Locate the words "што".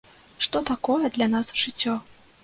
0.45-0.61